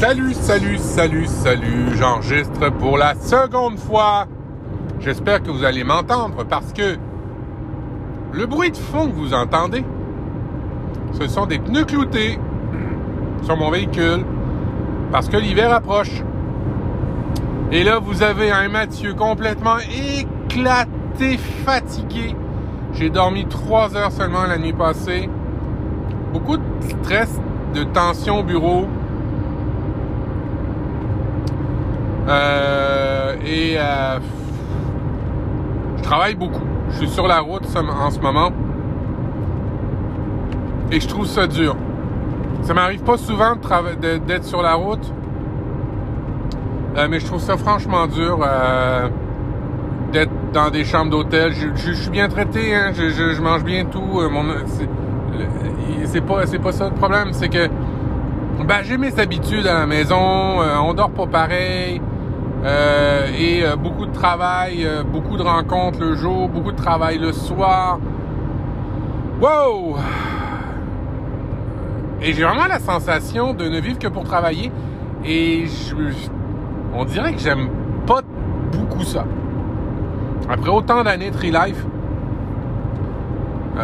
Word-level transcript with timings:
Salut, 0.00 0.32
salut, 0.32 0.78
salut, 0.78 1.26
salut. 1.26 1.94
J'enregistre 1.98 2.70
pour 2.70 2.96
la 2.96 3.14
seconde 3.16 3.78
fois. 3.78 4.24
J'espère 4.98 5.42
que 5.42 5.50
vous 5.50 5.62
allez 5.62 5.84
m'entendre 5.84 6.42
parce 6.48 6.72
que 6.72 6.96
le 8.32 8.46
bruit 8.46 8.70
de 8.70 8.78
fond 8.78 9.08
que 9.08 9.14
vous 9.14 9.34
entendez, 9.34 9.84
ce 11.12 11.28
sont 11.28 11.44
des 11.44 11.58
pneus 11.58 11.84
cloutés 11.84 12.38
sur 13.42 13.58
mon 13.58 13.70
véhicule 13.70 14.24
parce 15.12 15.28
que 15.28 15.36
l'hiver 15.36 15.70
approche. 15.70 16.22
Et 17.70 17.84
là, 17.84 17.98
vous 17.98 18.22
avez 18.22 18.50
un 18.50 18.70
Mathieu 18.70 19.12
complètement 19.12 19.76
éclaté, 19.80 21.36
fatigué. 21.66 22.34
J'ai 22.94 23.10
dormi 23.10 23.44
trois 23.44 23.94
heures 23.94 24.12
seulement 24.12 24.44
la 24.44 24.56
nuit 24.56 24.72
passée. 24.72 25.28
Beaucoup 26.32 26.56
de 26.56 26.62
stress, 26.88 27.38
de 27.74 27.84
tension 27.84 28.38
au 28.38 28.42
bureau. 28.42 28.86
Euh, 32.30 33.34
et 33.44 33.74
euh, 33.76 34.18
je 35.96 36.02
travaille 36.02 36.36
beaucoup. 36.36 36.62
Je 36.90 36.98
suis 36.98 37.08
sur 37.08 37.26
la 37.26 37.40
route 37.40 37.64
en 37.76 38.10
ce 38.10 38.20
moment. 38.20 38.52
Et 40.92 41.00
je 41.00 41.08
trouve 41.08 41.26
ça 41.26 41.46
dur. 41.46 41.76
Ça 42.62 42.74
m'arrive 42.74 43.02
pas 43.02 43.16
souvent 43.16 43.54
d'être 44.00 44.44
sur 44.44 44.62
la 44.62 44.74
route. 44.74 45.12
Euh, 46.96 47.06
mais 47.08 47.20
je 47.20 47.26
trouve 47.26 47.40
ça 47.40 47.56
franchement 47.56 48.06
dur 48.06 48.46
d'être 50.12 50.32
dans 50.52 50.70
des 50.70 50.84
chambres 50.84 51.10
d'hôtel. 51.10 51.52
Je, 51.52 51.92
suis 51.92 52.10
bien 52.10 52.28
traité, 52.28 52.74
hein. 52.74 52.92
je, 52.92 53.40
mange 53.40 53.64
bien 53.64 53.84
tout. 53.84 54.20
Mon, 54.30 54.44
c'est 56.04 56.20
pas, 56.20 56.44
pas 56.44 56.72
ça 56.72 56.88
le 56.88 56.94
problème. 56.94 57.32
C'est 57.32 57.48
que 57.48 57.68
ben, 58.64 58.82
j'ai 58.82 58.98
mes 58.98 59.18
habitudes 59.18 59.66
à 59.66 59.74
la 59.74 59.86
maison. 59.86 60.16
on 60.18 60.92
dort 60.92 61.10
pas 61.10 61.26
pareil. 61.26 62.00
Euh, 62.64 63.28
et 63.38 63.64
euh, 63.64 63.74
beaucoup 63.76 64.04
de 64.04 64.12
travail, 64.12 64.84
euh, 64.84 65.02
beaucoup 65.02 65.38
de 65.38 65.42
rencontres 65.42 65.98
le 65.98 66.14
jour, 66.14 66.48
beaucoup 66.48 66.72
de 66.72 66.76
travail 66.76 67.16
le 67.16 67.32
soir. 67.32 67.98
Wow! 69.40 69.96
Et 72.20 72.34
j'ai 72.34 72.44
vraiment 72.44 72.66
la 72.66 72.78
sensation 72.78 73.54
de 73.54 73.66
ne 73.66 73.80
vivre 73.80 73.98
que 73.98 74.08
pour 74.08 74.24
travailler. 74.24 74.70
Et 75.24 75.66
je, 75.66 75.94
on 76.94 77.06
dirait 77.06 77.32
que 77.32 77.40
j'aime 77.40 77.68
pas 78.06 78.20
beaucoup 78.72 79.04
ça. 79.04 79.24
Après 80.50 80.70
autant 80.70 81.02
d'années 81.02 81.30
de 81.30 81.36
Tree 81.36 81.52
Life, 81.52 81.82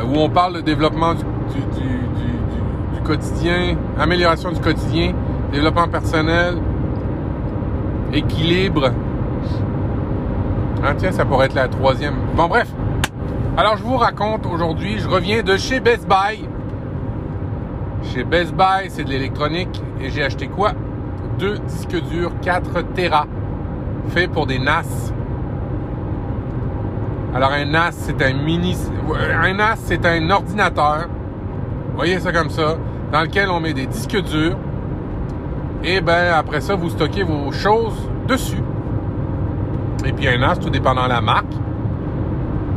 où 0.04 0.19
on 0.19 0.28
parle 0.28 0.56
de 0.56 0.60
développement 0.60 1.14
du, 1.14 1.22
du 2.94 3.00
quotidien, 3.04 3.77
amélioration 3.98 4.50
du 4.52 4.60
quotidien, 4.60 5.14
développement 5.52 5.88
personnel, 5.88 6.56
équilibre. 8.12 8.91
Ah 10.85 10.95
tiens, 10.97 11.12
ça 11.12 11.25
pourrait 11.25 11.47
être 11.47 11.55
la 11.55 11.69
troisième. 11.69 12.15
Bon 12.37 12.47
bref. 12.47 12.69
Alors 13.57 13.77
je 13.77 13.83
vous 13.83 13.97
raconte 13.97 14.47
aujourd'hui, 14.47 14.99
je 14.99 15.09
reviens 15.09 15.43
de 15.43 15.57
chez 15.57 15.81
Best 15.81 16.07
Buy. 16.07 16.47
Chez 18.03 18.25
Best 18.25 18.55
Buy, 18.55 18.89
c'est 18.91 19.05
de 19.05 19.11
l'électronique 19.11 19.83
et 20.01 20.11
j'ai 20.11 20.23
acheté 20.23 20.47
quoi? 20.47 20.73
Deux 21.39 21.59
disques 21.59 22.01
durs 22.11 22.33
4 22.43 22.83
Tera 22.95 23.27
fait 24.09 24.29
pour 24.29 24.47
des 24.47 24.59
NAS. 24.59 25.12
Alors 27.34 27.53
un 27.53 27.65
NAS, 27.65 27.93
c'est 27.93 28.23
un 28.23 28.33
mini 28.34 28.77
un 29.43 29.55
NAS, 29.55 29.77
c'est 29.77 30.05
un 30.07 30.31
ordinateur. 30.31 31.09
Voyez 31.97 32.21
ça 32.21 32.33
comme 32.33 32.51
ça, 32.51 32.77
dans 33.12 33.23
lequel 33.23 33.49
on 33.51 33.61
met 33.61 33.73
des 33.73 33.87
disques 33.87 34.23
durs 34.23 34.57
et 35.84 36.00
ben 36.00 36.32
après 36.34 36.60
ça, 36.60 36.74
vous 36.74 36.91
stockez 36.91 37.22
vos 37.22 37.52
choses 37.52 37.97
dessus. 38.26 38.62
Et 40.04 40.12
puis 40.12 40.28
un 40.28 40.38
NAS, 40.38 40.56
tout 40.56 40.70
dépendant 40.70 41.04
de 41.04 41.09
la 41.09 41.20
marque, 41.20 41.53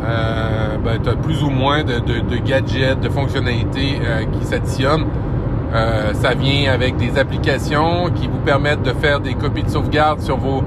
euh, 0.03 0.77
ben, 0.83 0.99
tu 1.01 1.09
as 1.09 1.15
plus 1.15 1.43
ou 1.43 1.49
moins 1.49 1.83
de, 1.83 2.37
gadgets, 2.37 2.99
de 2.99 3.09
fonctionnalités 3.09 3.99
euh, 4.01 4.25
qui 4.25 4.45
s'additionnent. 4.45 5.05
Euh, 5.73 6.13
ça 6.13 6.33
vient 6.33 6.71
avec 6.71 6.97
des 6.97 7.19
applications 7.19 8.09
qui 8.15 8.27
vous 8.27 8.39
permettent 8.39 8.81
de 8.81 8.93
faire 8.93 9.19
des 9.19 9.35
copies 9.35 9.63
de 9.63 9.69
sauvegarde 9.69 10.21
sur 10.21 10.37
vos 10.37 10.63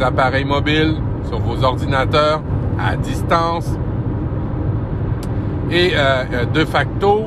appareils 0.00 0.44
mobiles, 0.44 0.96
sur 1.28 1.40
vos 1.40 1.64
ordinateurs, 1.64 2.42
à 2.78 2.96
distance. 2.96 3.68
Et 5.70 5.92
de 6.52 6.64
facto, 6.64 7.22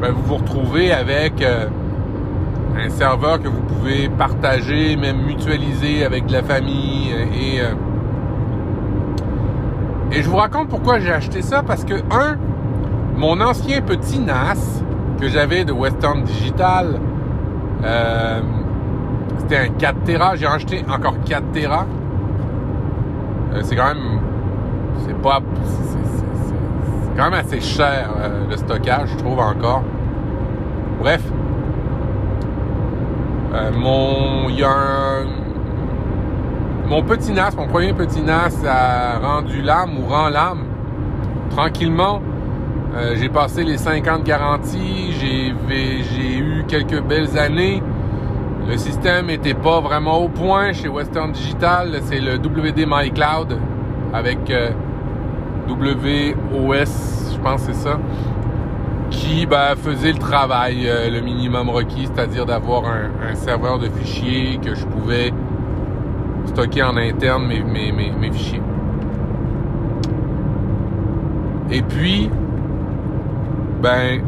ben, 0.00 0.12
vous 0.12 0.22
vous 0.22 0.36
retrouvez 0.36 0.92
avec 0.92 1.42
un 2.78 2.90
serveur 2.90 3.40
que 3.40 3.48
vous 3.48 3.60
pouvez 3.62 4.08
partager, 4.08 4.96
même 4.96 5.22
mutualiser 5.22 6.04
avec 6.04 6.30
la 6.30 6.42
famille 6.42 7.10
et 7.10 7.60
euh, 7.60 7.74
et 10.10 10.22
je 10.22 10.28
vous 10.28 10.36
raconte 10.36 10.68
pourquoi 10.68 11.00
j'ai 11.00 11.12
acheté 11.12 11.42
ça 11.42 11.62
parce 11.62 11.84
que 11.84 11.94
un 12.10 12.36
mon 13.16 13.40
ancien 13.40 13.82
petit 13.82 14.20
NAS 14.20 14.82
que 15.20 15.28
j'avais 15.28 15.64
de 15.64 15.72
Western 15.72 16.22
Digital 16.22 17.00
euh, 17.84 18.40
c'était 19.38 19.56
un 19.56 19.68
4 19.68 20.04
Tera, 20.04 20.36
j'ai 20.36 20.46
acheté 20.46 20.84
encore 20.88 21.14
4 21.24 21.52
Tera. 21.52 21.86
Euh, 23.52 23.60
c'est 23.62 23.76
quand 23.76 23.88
même 23.88 24.20
c'est 25.06 25.16
pas 25.20 25.40
c'est 25.56 27.16
quand 27.16 27.30
même 27.30 27.40
assez 27.40 27.60
cher 27.60 28.10
le 28.48 28.56
stockage, 28.56 29.10
je 29.12 29.16
trouve 29.16 29.38
encore. 29.40 29.82
Bref, 31.00 31.22
euh, 33.54 33.70
mon, 33.72 34.48
il 34.50 34.64
mon 36.88 37.02
petit 37.02 37.32
NAS, 37.32 37.54
mon 37.56 37.66
premier 37.66 37.92
petit 37.92 38.22
NAS 38.22 38.64
a 38.66 39.18
rendu 39.18 39.60
l'âme 39.62 39.98
ou 39.98 40.08
rend 40.08 40.28
l'âme 40.28 40.64
tranquillement. 41.50 42.20
Euh, 42.94 43.14
j'ai 43.16 43.28
passé 43.28 43.62
les 43.64 43.76
50 43.76 44.24
garanties, 44.24 45.12
j'ai, 45.20 46.38
eu 46.38 46.64
quelques 46.66 47.00
belles 47.02 47.38
années. 47.38 47.82
Le 48.66 48.76
système 48.76 49.30
était 49.30 49.54
pas 49.54 49.80
vraiment 49.80 50.18
au 50.18 50.28
point 50.28 50.72
chez 50.72 50.88
Western 50.88 51.32
Digital. 51.32 52.00
C'est 52.04 52.20
le 52.20 52.36
WD 52.36 52.86
My 52.86 53.10
Cloud 53.10 53.58
avec 54.12 54.50
euh, 54.50 54.70
WOS, 55.68 57.32
je 57.34 57.38
pense 57.42 57.66
que 57.66 57.72
c'est 57.72 57.88
ça 57.88 57.98
qui 59.18 59.46
ben, 59.46 59.74
faisait 59.76 60.12
le 60.12 60.18
travail, 60.18 60.88
euh, 60.88 61.10
le 61.10 61.20
minimum 61.20 61.68
requis, 61.70 62.06
c'est-à-dire 62.06 62.46
d'avoir 62.46 62.84
un, 62.84 63.34
serveur 63.34 63.78
de 63.78 63.88
fichiers 63.88 64.58
que 64.62 64.74
je 64.74 64.84
pouvais 64.86 65.32
stocker 66.46 66.82
en 66.82 66.96
interne 66.96 67.46
mes, 67.46 68.30
fichiers. 68.32 68.62
Et 71.70 71.82
puis, 71.82 72.30
ben, 73.82 74.22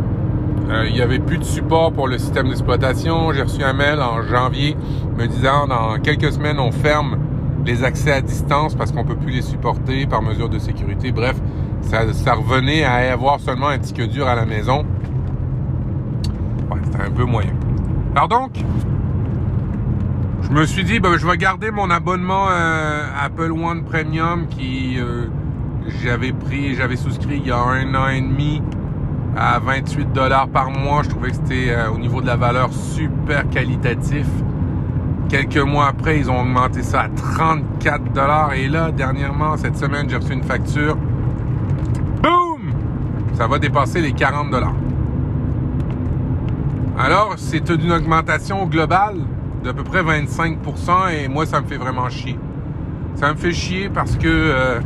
euh, 0.71 0.87
il 0.89 0.95
n'y 0.95 1.01
avait 1.01 1.19
plus 1.19 1.39
de 1.39 1.45
support 1.45 1.93
pour 1.93 2.09
le 2.09 2.19
système 2.19 2.49
d'exploitation. 2.49 3.33
J'ai 3.33 3.43
reçu 3.43 3.63
un 3.63 3.73
mail 3.73 4.01
en 4.01 4.23
janvier 4.23 4.77
me 5.17 5.27
disant 5.27 5.67
dans 5.67 5.99
quelques 6.01 6.33
semaines 6.33 6.59
on 6.59 6.73
ferme 6.73 7.17
les 7.65 7.85
accès 7.85 8.13
à 8.13 8.21
distance 8.21 8.75
parce 8.75 8.93
qu'on 8.93 9.05
peut 9.05 9.17
plus 9.17 9.33
les 9.33 9.43
supporter 9.43 10.07
par 10.07 10.23
mesure 10.23 10.49
de 10.49 10.59
sécurité. 10.59 11.13
Bref, 11.13 11.37
ça, 11.83 12.35
revenait 12.35 12.85
à 12.85 13.13
avoir 13.13 13.41
seulement 13.41 13.69
un 13.69 13.79
disque 13.79 14.07
dur 14.09 14.29
à 14.29 14.35
la 14.35 14.45
maison. 14.45 14.85
Ouais, 16.71 16.79
c'était 16.85 17.03
un 17.03 17.11
peu 17.11 17.25
moyen. 17.25 17.53
Alors 18.15 18.29
donc, 18.29 18.53
je 20.43 20.51
me 20.51 20.67
suis 20.67 20.85
dit, 20.85 21.01
ben, 21.01 21.17
je 21.17 21.27
vais 21.27 21.37
garder 21.37 21.71
mon 21.71 21.91
abonnement 21.91 22.47
euh, 22.51 23.05
Apple 23.21 23.53
One 23.53 23.85
Premium 23.85 24.47
qui 24.49 24.99
euh, 24.99 25.27
j'avais 26.03 26.33
pris, 26.33 26.75
j'avais 26.75 26.97
souscrit 26.97 27.37
il 27.37 27.47
y 27.47 27.51
a 27.51 27.59
un 27.59 27.95
an 27.95 28.09
et 28.09 28.21
demi 28.21 28.63
à 29.37 29.59
28 29.59 30.13
dollars 30.13 30.49
par 30.49 30.71
mois. 30.71 31.03
Je 31.03 31.11
trouvais 31.11 31.31
que 31.31 31.37
c'était 31.37 31.71
euh, 31.71 31.91
au 31.91 31.99
niveau 31.99 32.21
de 32.21 32.27
la 32.27 32.37
valeur 32.37 32.73
super 32.73 33.49
qualitatif. 33.49 34.27
Quelques 35.29 35.59
mois 35.59 35.87
après, 35.87 36.19
ils 36.19 36.29
ont 36.29 36.41
augmenté 36.41 36.83
ça 36.83 37.03
à 37.03 37.09
34 37.09 38.13
dollars. 38.13 38.53
Et 38.55 38.67
là, 38.67 38.91
dernièrement, 38.91 39.57
cette 39.57 39.77
semaine, 39.77 40.09
j'ai 40.11 40.17
reçu 40.17 40.33
une 40.33 40.43
facture 40.43 40.97
ça 43.41 43.47
va 43.47 43.59
dépasser 43.59 44.03
les 44.03 44.13
40 44.13 44.51
dollars. 44.51 44.75
Alors, 46.99 47.37
c'est 47.39 47.71
une 47.71 47.91
augmentation 47.91 48.67
globale 48.67 49.17
d'à 49.65 49.73
peu 49.73 49.83
près 49.83 50.03
25% 50.03 50.59
et 51.11 51.27
moi, 51.27 51.47
ça 51.47 51.63
me 51.63 51.67
fait 51.67 51.79
vraiment 51.79 52.11
chier. 52.11 52.39
Ça 53.15 53.33
me 53.33 53.39
fait 53.39 53.53
chier 53.53 53.89
parce 53.89 54.17
que 54.17 54.29
euh, 54.29 54.81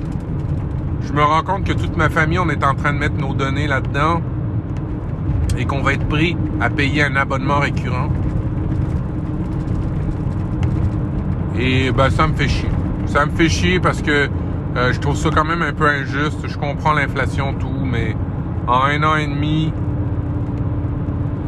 je 1.00 1.12
me 1.12 1.20
rends 1.20 1.42
compte 1.42 1.64
que 1.64 1.72
toute 1.72 1.96
ma 1.96 2.08
famille, 2.08 2.38
on 2.38 2.48
est 2.48 2.62
en 2.62 2.76
train 2.76 2.92
de 2.92 2.98
mettre 2.98 3.16
nos 3.16 3.34
données 3.34 3.66
là-dedans 3.66 4.22
et 5.58 5.64
qu'on 5.64 5.82
va 5.82 5.94
être 5.94 6.06
pris 6.06 6.36
à 6.60 6.70
payer 6.70 7.02
un 7.02 7.16
abonnement 7.16 7.58
récurrent. 7.58 8.08
Et 11.58 11.90
ben, 11.90 12.08
ça 12.08 12.28
me 12.28 12.34
fait 12.34 12.46
chier. 12.46 12.70
Ça 13.06 13.26
me 13.26 13.32
fait 13.32 13.48
chier 13.48 13.80
parce 13.80 14.00
que 14.00 14.28
euh, 14.76 14.92
je 14.92 15.00
trouve 15.00 15.16
ça 15.16 15.30
quand 15.34 15.44
même 15.44 15.62
un 15.62 15.72
peu 15.72 15.88
injuste. 15.88 16.46
Je 16.46 16.56
comprends 16.56 16.92
l'inflation, 16.92 17.52
tout, 17.54 17.84
mais 17.84 18.14
en 18.66 18.84
un 18.84 19.02
an 19.02 19.16
et 19.16 19.26
demi, 19.26 19.72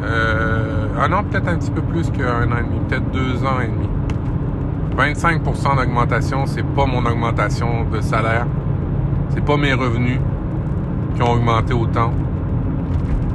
Euh, 0.03 0.87
ah 0.99 1.23
peut-être 1.23 1.47
un 1.47 1.57
petit 1.57 1.71
peu 1.71 1.81
plus 1.81 2.09
qu'un 2.11 2.51
an 2.51 2.57
et 2.59 2.63
demi, 2.63 2.79
peut-être 2.87 3.11
deux 3.11 3.43
ans 3.43 3.59
et 3.61 3.67
demi. 3.67 3.89
25% 4.95 5.75
d'augmentation, 5.75 6.45
c'est 6.45 6.65
pas 6.65 6.85
mon 6.85 7.05
augmentation 7.05 7.83
de 7.91 8.01
salaire. 8.01 8.47
C'est 9.29 9.43
pas 9.43 9.57
mes 9.57 9.73
revenus 9.73 10.19
qui 11.15 11.21
ont 11.21 11.33
augmenté 11.33 11.73
autant. 11.73 12.11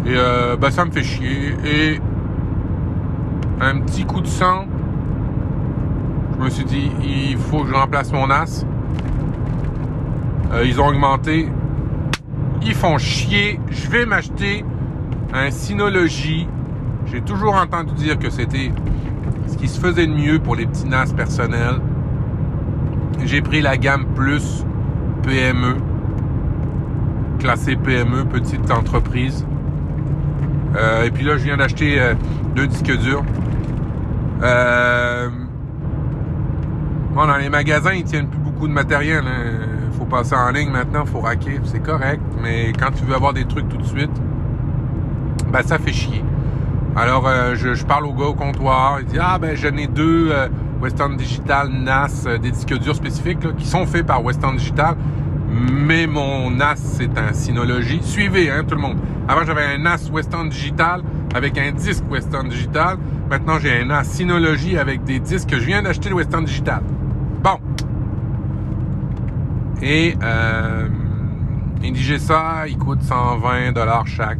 Et 0.07 0.15
euh, 0.17 0.57
ben, 0.57 0.71
ça 0.71 0.85
me 0.85 0.91
fait 0.91 1.03
chier. 1.03 1.55
Et 1.65 2.01
un 3.61 3.81
petit 3.81 4.05
coup 4.05 4.21
de 4.21 4.27
sang, 4.27 4.67
je 6.39 6.45
me 6.45 6.51
suis 6.51 6.65
dit, 6.65 6.91
il 7.05 7.37
faut 7.37 7.63
que 7.63 7.69
je 7.69 7.75
remplace 7.75 8.13
mon 8.13 8.31
as. 8.31 8.67
Euh, 10.53 10.65
ils 10.65 10.81
ont 10.81 10.89
augmenté. 10.89 11.49
Ils 12.65 12.75
font 12.75 12.99
chier. 12.99 13.59
Je 13.71 13.89
vais 13.89 14.07
m'acheter 14.07 14.65
un 15.33 15.51
Synology. 15.51 16.47
J'ai 17.07 17.21
toujours 17.21 17.55
entendu 17.55 17.93
dire 17.95 18.19
que 18.19 18.31
c'était 18.31 18.71
ce 19.47 19.57
qui 19.57 19.69
se 19.69 19.81
faisait 19.81 20.07
de 20.07 20.13
mieux 20.13 20.39
pour 20.39 20.55
les 20.55 20.67
petits 20.67 20.87
NAS 20.87 21.13
personnels. 21.17 21.81
J'ai 23.25 23.43
pris 23.43 23.61
la 23.61 23.77
gamme 23.77 24.07
Plus 24.15 24.65
PME, 25.23 25.77
classé 27.39 27.77
PME, 27.77 28.25
petite 28.25 28.71
entreprise. 28.71 29.47
Euh, 30.77 31.05
et 31.05 31.11
puis 31.11 31.25
là, 31.25 31.37
je 31.37 31.45
viens 31.45 31.57
d'acheter 31.57 32.01
euh, 32.01 32.15
deux 32.57 32.67
disques 32.67 32.97
durs. 32.99 33.25
Euh, 34.43 35.29
bon, 37.15 37.27
dans 37.27 37.37
les 37.37 37.49
magasins, 37.49 37.93
ils 37.93 38.05
tiennent 38.05 38.29
plus 38.29 38.41
beaucoup 38.41 38.67
de 38.67 38.73
matériel. 38.73 39.25
Hein. 39.27 39.72
Passer 40.13 40.35
en 40.35 40.51
ligne 40.51 40.71
maintenant, 40.71 41.07
faut 41.07 41.21
raquer, 41.21 41.59
c'est 41.65 41.83
correct. 41.83 42.21
Mais 42.43 42.73
quand 42.79 42.91
tu 42.91 43.03
veux 43.05 43.15
avoir 43.15 43.33
des 43.33 43.47
trucs 43.47 43.69
tout 43.71 43.79
de 43.79 43.87
suite, 43.87 44.11
ben 45.51 45.63
ça 45.63 45.79
fait 45.79 45.93
chier. 45.93 46.23
Alors, 46.95 47.27
euh, 47.27 47.55
je, 47.55 47.83
parle 47.85 48.05
au 48.05 48.13
gars 48.13 48.27
au 48.27 48.35
comptoir. 48.35 49.01
Il 49.01 49.07
dit 49.07 49.19
Ah, 49.19 49.39
ben, 49.39 49.57
j'en 49.57 49.75
ai 49.79 49.87
deux 49.87 50.29
euh, 50.31 50.49
Western 50.83 51.17
Digital 51.17 51.71
NAS, 51.71 52.25
euh, 52.27 52.37
des 52.37 52.51
disques 52.51 52.79
durs 52.79 52.95
spécifiques 52.95 53.57
qui 53.57 53.67
sont 53.67 53.87
faits 53.87 54.07
par 54.07 54.23
Western 54.23 54.55
Digital. 54.55 54.97
Mais 55.49 56.07
mon 56.07 56.51
NAS, 56.51 56.77
c'est 56.77 57.17
un 57.17 57.33
Synology. 57.33 58.01
Suivez, 58.03 58.51
hein, 58.51 58.65
tout 58.69 58.75
le 58.75 58.83
monde. 58.83 58.99
Avant, 59.29 59.45
j'avais 59.47 59.65
un 59.65 59.79
NAS 59.79 60.11
Western 60.13 60.51
Digital 60.51 61.03
avec 61.35 61.57
un 61.57 61.73
disque 61.73 62.05
Western 62.11 62.49
Digital. 62.51 62.99
Maintenant, 63.31 63.59
j'ai 63.59 63.81
un 63.81 63.87
NAS 63.87 64.05
Synology 64.05 64.77
avec 64.77 65.05
des 65.05 65.21
disques 65.21 65.49
que 65.49 65.59
je 65.59 65.65
viens 65.65 65.83
d'acheter 65.83 66.11
de 66.11 66.15
Western 66.15 66.45
Digital. 66.45 66.83
Bon. 67.43 67.59
Et 69.83 70.15
euh, 70.23 70.89
j'ai 71.93 72.19
ça, 72.19 72.67
il 72.69 72.79
coûte 72.79 73.03
120 73.03 73.73
dollars 73.73 74.07
chaque. 74.07 74.39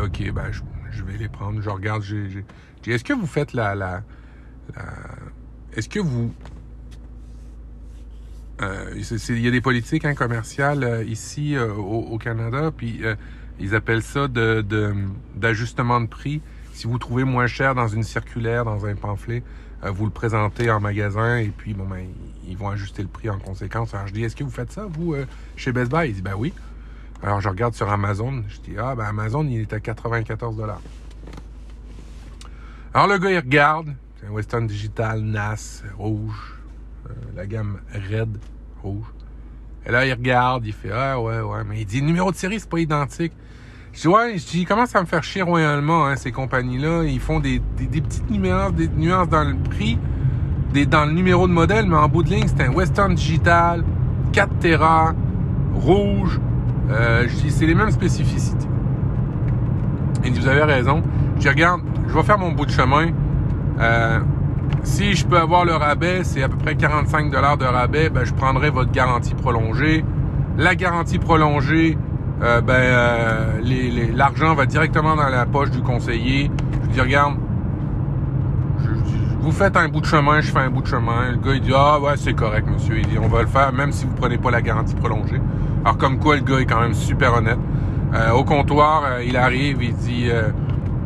OK, 0.00 0.30
ben, 0.30 0.52
je, 0.90 1.02
vais 1.02 1.16
les 1.16 1.28
prendre. 1.28 1.60
Je 1.60 1.70
regarde, 1.70 2.02
j'ai, 2.02 2.44
est-ce 2.86 3.02
que 3.02 3.14
vous 3.14 3.26
faites 3.26 3.52
la, 3.52 4.02
est-ce 5.74 5.88
que 5.88 6.00
vous, 6.00 6.32
euh, 8.62 9.02
il 9.28 9.40
y 9.40 9.48
a 9.48 9.50
des 9.50 9.60
politiques 9.60 10.04
hein, 10.04 10.14
commerciales 10.14 10.82
euh, 10.82 11.04
ici 11.04 11.56
euh, 11.56 11.74
au, 11.74 12.16
Canada, 12.16 12.70
puis 12.74 13.02
ils 13.60 13.74
appellent 13.74 14.02
ça 14.02 14.28
d'ajustement 14.28 16.00
de, 16.00 16.06
prix. 16.06 16.40
Si 16.72 16.86
vous 16.86 16.98
trouvez 16.98 17.24
moins 17.24 17.46
cher 17.46 17.74
dans 17.74 17.88
une 17.88 18.02
circulaire, 18.02 18.64
dans 18.64 18.86
un 18.86 18.94
pamphlet, 18.94 19.42
vous 19.82 20.04
le 20.04 20.10
présentez 20.10 20.70
en 20.70 20.80
magasin 20.80 21.36
et 21.38 21.48
puis 21.48 21.74
bon 21.74 21.86
ben 21.86 22.06
ils 22.48 22.56
vont 22.56 22.68
ajuster 22.68 23.02
le 23.02 23.08
prix 23.08 23.30
en 23.30 23.38
conséquence. 23.38 23.94
Alors 23.94 24.06
je 24.06 24.12
dis 24.12 24.24
est-ce 24.24 24.34
que 24.34 24.44
vous 24.44 24.50
faites 24.50 24.72
ça 24.72 24.86
vous 24.88 25.14
chez 25.56 25.72
Best 25.72 25.90
Buy? 25.90 26.08
Il 26.08 26.14
dit 26.14 26.22
ben 26.22 26.34
oui. 26.36 26.52
Alors 27.22 27.40
je 27.40 27.48
regarde 27.48 27.74
sur 27.74 27.90
Amazon, 27.90 28.44
je 28.48 28.60
dis 28.60 28.76
ah 28.78 28.94
ben 28.94 29.04
Amazon 29.04 29.44
il 29.46 29.60
est 29.60 29.72
à 29.72 29.80
94 29.80 30.56
dollars. 30.56 30.80
Alors 32.94 33.08
le 33.08 33.18
gars 33.18 33.30
il 33.30 33.38
regarde, 33.38 33.94
c'est 34.18 34.26
un 34.26 34.30
Western 34.30 34.66
Digital 34.66 35.20
NAS 35.20 35.82
rouge, 35.98 36.54
euh, 37.06 37.12
la 37.34 37.46
gamme 37.46 37.80
Red 37.92 38.38
rouge. 38.82 39.06
Et 39.84 39.90
là 39.90 40.06
il 40.06 40.12
regarde, 40.12 40.66
il 40.66 40.72
fait 40.72 40.90
ah 40.92 41.20
ouais 41.20 41.40
ouais, 41.40 41.64
mais 41.64 41.80
il 41.80 41.86
dit 41.86 42.02
numéro 42.02 42.32
de 42.32 42.36
série 42.36 42.58
c'est 42.58 42.68
pas 42.68 42.80
identique. 42.80 43.32
Je 43.96 44.02
dis 44.02 44.08
ouais, 44.08 44.36
je 44.36 44.46
dis 44.46 44.64
comment 44.66 44.84
ça 44.86 45.00
me 45.00 45.06
faire 45.06 45.24
chier 45.24 45.40
royalement 45.40 46.06
hein, 46.06 46.16
ces 46.16 46.30
compagnies 46.30 46.78
là, 46.78 47.02
ils 47.02 47.18
font 47.18 47.40
des, 47.40 47.62
des, 47.78 48.02
petites 48.02 48.30
nuances, 48.30 48.74
des 48.74 48.88
nuances 48.88 49.30
dans 49.30 49.42
le 49.42 49.56
prix, 49.56 49.98
des, 50.74 50.84
dans 50.84 51.06
le 51.06 51.12
numéro 51.12 51.48
de 51.48 51.52
modèle, 51.52 51.86
mais 51.86 51.96
en 51.96 52.06
bout 52.06 52.22
de 52.22 52.28
ligne 52.28 52.46
c'est 52.46 52.62
un 52.62 52.72
Western 52.72 53.14
Digital 53.14 53.82
4 54.32 54.58
Tera 54.58 55.14
rouge 55.74 56.38
euh, 56.90 57.26
je 57.28 57.34
dis, 57.36 57.50
c'est 57.50 57.66
les 57.66 57.74
mêmes 57.74 57.90
spécificités. 57.90 58.66
Il 60.24 60.32
dit, 60.32 60.40
vous 60.40 60.48
avez 60.48 60.62
raison. 60.62 61.02
Je 61.38 61.48
regarde, 61.48 61.80
je 62.06 62.14
vais 62.14 62.22
faire 62.22 62.38
mon 62.38 62.52
bout 62.52 62.66
de 62.66 62.70
chemin. 62.70 63.08
Euh, 63.80 64.20
si 64.82 65.14
je 65.14 65.26
peux 65.26 65.38
avoir 65.38 65.64
le 65.64 65.74
rabais, 65.74 66.22
c'est 66.22 66.42
à 66.42 66.48
peu 66.48 66.56
près 66.56 66.76
45 66.76 67.30
dollars 67.30 67.56
de 67.56 67.64
rabais, 67.64 68.08
ben, 68.08 68.24
je 68.24 68.32
prendrai 68.32 68.70
votre 68.70 68.92
garantie 68.92 69.34
prolongée. 69.34 70.04
La 70.56 70.74
garantie 70.74 71.18
prolongée, 71.18 71.98
euh, 72.42 72.60
ben, 72.60 73.62
l'argent 74.14 74.54
va 74.54 74.66
directement 74.66 75.16
dans 75.16 75.28
la 75.28 75.46
poche 75.46 75.70
du 75.70 75.80
conseiller. 75.80 76.50
Je 76.84 76.88
dis, 76.88 77.00
regarde, 77.00 77.36
vous 79.40 79.52
faites 79.52 79.76
un 79.76 79.88
bout 79.88 80.00
de 80.00 80.06
chemin, 80.06 80.40
je 80.40 80.50
fais 80.50 80.58
un 80.58 80.70
bout 80.70 80.82
de 80.82 80.88
chemin. 80.88 81.30
Le 81.30 81.36
gars, 81.36 81.54
il 81.54 81.60
dit, 81.60 81.72
ah 81.74 82.00
ouais, 82.00 82.16
c'est 82.16 82.34
correct, 82.34 82.66
monsieur. 82.68 82.98
Il 82.98 83.06
dit, 83.06 83.18
on 83.18 83.28
va 83.28 83.42
le 83.42 83.48
faire, 83.48 83.72
même 83.72 83.92
si 83.92 84.04
vous 84.04 84.14
prenez 84.14 84.38
pas 84.38 84.50
la 84.50 84.60
garantie 84.60 84.94
prolongée. 84.94 85.40
Alors 85.84 85.98
comme 85.98 86.18
quoi 86.18 86.34
le 86.34 86.42
gars 86.42 86.58
est 86.58 86.66
quand 86.66 86.80
même 86.80 86.94
super 86.94 87.34
honnête. 87.34 87.58
Euh, 88.12 88.32
au 88.32 88.42
comptoir, 88.42 89.04
euh, 89.06 89.24
il 89.24 89.36
arrive, 89.36 89.82
il 89.82 89.94
dit, 89.94 90.26
euh, 90.30 90.48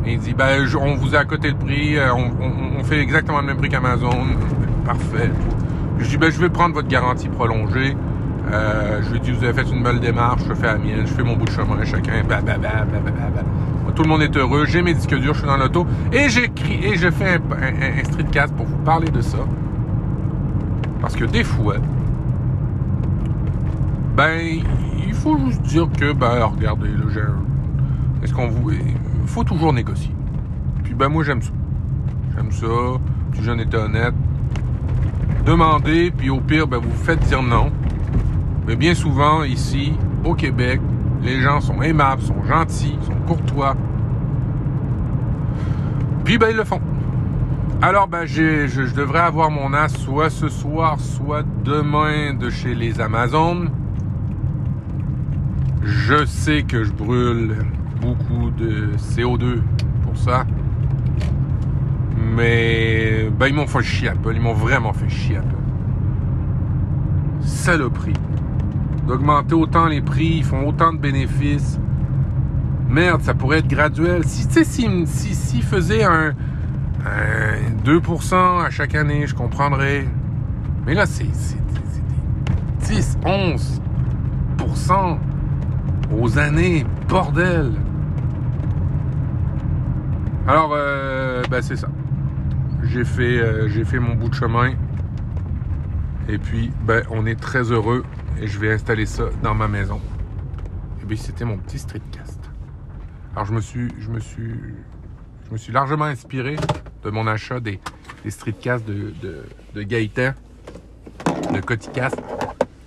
il 0.07 0.17
dit, 0.17 0.33
ben 0.33 0.65
on 0.79 0.95
vous 0.95 1.13
a 1.15 1.19
à 1.19 1.25
côté 1.25 1.49
le 1.49 1.55
prix, 1.55 1.97
on, 1.99 2.83
fait 2.83 2.99
exactement 2.99 3.41
le 3.41 3.45
même 3.45 3.57
prix 3.57 3.69
qu'Amazon, 3.69 4.25
parfait. 4.83 5.29
Je 5.99 6.09
dis, 6.09 6.17
ben 6.17 6.31
je 6.31 6.39
vais 6.39 6.49
prendre 6.49 6.73
votre 6.73 6.87
garantie 6.87 7.29
prolongée. 7.29 7.95
Je 8.49 9.11
lui 9.11 9.19
dis, 9.19 9.31
vous 9.31 9.43
avez 9.43 9.53
fait 9.53 9.69
une 9.71 9.83
belle 9.83 9.99
démarche, 9.99 10.41
je 10.47 10.53
fais 10.53 10.67
la 10.67 10.77
mienne, 10.77 11.05
je 11.05 11.13
fais 11.13 11.23
mon 11.23 11.35
bout 11.35 11.45
de 11.45 11.51
chemin, 11.51 11.83
chacun, 11.85 12.23
Tout 13.95 14.03
le 14.03 14.09
monde 14.09 14.21
est 14.21 14.35
heureux, 14.35 14.65
j'ai 14.65 14.81
mes 14.81 14.93
disques 14.93 15.15
durs, 15.15 15.33
je 15.33 15.39
suis 15.39 15.47
dans 15.47 15.57
l'auto, 15.57 15.85
et 16.11 16.29
j'écris, 16.29 16.79
et 16.83 16.95
je 16.97 17.09
fais 17.11 17.35
un, 17.35 17.99
un 17.99 18.03
streetcast 18.03 18.55
pour 18.55 18.65
vous 18.65 18.77
parler 18.77 19.09
de 19.09 19.21
ça. 19.21 19.39
Parce 21.01 21.15
que 21.15 21.25
des 21.25 21.43
fois, 21.43 21.77
ben, 24.15 24.39
il 25.07 25.13
faut 25.13 25.37
juste 25.37 25.61
dire 25.63 25.87
que, 25.97 26.13
ben, 26.13 26.43
regardez, 26.43 26.89
là, 26.89 27.05
j'ai 27.11 27.21
Est-ce 28.23 28.33
qu'on 28.33 28.49
vous. 28.49 28.71
Il 28.71 29.27
faut 29.27 29.43
toujours 29.43 29.73
négocier. 29.73 30.13
Puis, 30.83 30.93
ben, 30.93 31.09
moi, 31.09 31.23
j'aime 31.23 31.41
ça. 31.41 31.51
J'aime 32.35 32.51
ça. 32.51 32.67
Tu 33.33 33.43
j'en 33.43 33.57
étais 33.57 33.77
honnête. 33.77 34.13
Demandez, 35.45 36.11
puis 36.15 36.29
au 36.29 36.39
pire, 36.39 36.67
ben, 36.67 36.77
vous 36.77 37.03
faites 37.03 37.19
dire 37.21 37.41
non. 37.41 37.71
Mais 38.67 38.75
bien 38.75 38.93
souvent, 38.93 39.43
ici, 39.43 39.93
au 40.23 40.33
Québec, 40.33 40.79
les 41.23 41.41
gens 41.41 41.61
sont 41.61 41.81
aimables, 41.81 42.21
sont 42.21 42.43
gentils, 42.43 42.97
sont 43.05 43.15
courtois. 43.27 43.75
Puis, 46.23 46.37
ben, 46.37 46.49
ils 46.51 46.57
le 46.57 46.63
font. 46.63 46.81
Alors, 47.81 48.07
ben, 48.07 48.25
je, 48.25 48.93
devrais 48.95 49.21
avoir 49.21 49.49
mon 49.49 49.73
as 49.73 49.89
soit 49.89 50.29
ce 50.29 50.49
soir, 50.49 50.99
soit 50.99 51.43
demain 51.63 52.33
de 52.35 52.49
chez 52.51 52.75
les 52.75 53.01
Amazones. 53.01 53.71
Je 55.83 56.25
sais 56.25 56.61
que 56.61 56.83
je 56.83 56.91
brûle 56.91 57.57
beaucoup 57.99 58.51
de 58.51 58.91
CO2 58.97 59.61
pour 60.03 60.15
ça. 60.15 60.45
Mais 62.35 63.27
ben, 63.31 63.47
ils 63.47 63.55
m'ont 63.55 63.65
fait 63.65 63.81
chier. 63.81 64.11
Ils 64.31 64.41
m'ont 64.41 64.53
vraiment 64.53 64.93
fait 64.93 65.09
chier 65.09 65.37
peu. 65.37 65.57
Saloperie. 67.41 68.13
D'augmenter 69.11 69.55
autant 69.55 69.87
les 69.87 69.99
prix, 69.99 70.35
ils 70.37 70.43
font 70.45 70.65
autant 70.65 70.93
de 70.93 70.97
bénéfices. 70.97 71.77
Merde, 72.87 73.21
ça 73.23 73.33
pourrait 73.33 73.57
être 73.57 73.67
graduel. 73.67 74.23
Si, 74.23 74.47
tu 74.47 74.53
sais, 74.53 74.63
s'ils 74.63 75.05
si, 75.05 75.35
si, 75.35 75.61
faisaient 75.61 76.05
un, 76.05 76.29
un 77.05 77.83
2% 77.83 78.63
à 78.63 78.69
chaque 78.69 78.95
année, 78.95 79.27
je 79.27 79.35
comprendrais. 79.35 80.07
Mais 80.85 80.93
là, 80.93 81.05
c'est 81.05 81.27
10, 82.79 83.17
11% 84.69 85.17
aux 86.17 86.39
années, 86.39 86.85
bordel. 87.09 87.73
Alors, 90.47 90.71
euh, 90.73 91.43
ben 91.51 91.61
c'est 91.61 91.75
ça. 91.75 91.89
J'ai 92.83 93.03
fait, 93.03 93.41
euh, 93.41 93.67
j'ai 93.67 93.83
fait 93.83 93.99
mon 93.99 94.15
bout 94.15 94.29
de 94.29 94.35
chemin. 94.35 94.71
Et 96.29 96.37
puis, 96.37 96.71
ben, 96.85 97.03
on 97.11 97.25
est 97.25 97.37
très 97.37 97.73
heureux. 97.73 98.05
Et 98.39 98.47
je 98.47 98.59
vais 98.59 98.71
installer 98.71 99.05
ça 99.05 99.25
dans 99.43 99.53
ma 99.53 99.67
maison. 99.67 99.99
Et 101.01 101.05
bien, 101.05 101.17
c'était 101.17 101.45
mon 101.45 101.57
petit 101.57 101.79
streetcast. 101.79 102.39
Alors, 103.33 103.45
je 103.45 103.53
me 103.53 103.61
suis, 103.61 103.89
je 103.99 104.09
me 104.09 104.19
suis, 104.19 104.53
je 105.47 105.51
me 105.51 105.57
suis 105.57 105.71
largement 105.71 106.05
inspiré 106.05 106.55
de 107.03 107.09
mon 107.09 107.27
achat 107.27 107.59
des, 107.59 107.79
des 108.23 108.31
streetcasts 108.31 108.85
de, 108.85 109.13
de, 109.21 109.43
de 109.75 109.83
Gaëtan, 109.83 110.33
de 111.53 111.59
Coticast, 111.61 112.17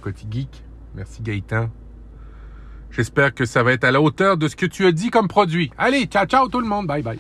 Cotigeek. 0.00 0.62
Merci 0.94 1.22
Gaëtan 1.22 1.70
J'espère 2.90 3.34
que 3.34 3.44
ça 3.44 3.64
va 3.64 3.72
être 3.72 3.82
à 3.82 3.90
la 3.90 4.00
hauteur 4.00 4.36
de 4.36 4.46
ce 4.46 4.54
que 4.54 4.66
tu 4.66 4.86
as 4.86 4.92
dit 4.92 5.10
comme 5.10 5.26
produit. 5.26 5.72
Allez, 5.78 6.04
ciao, 6.04 6.26
ciao 6.26 6.48
tout 6.48 6.60
le 6.60 6.68
monde. 6.68 6.86
Bye 6.86 7.02
bye. 7.02 7.18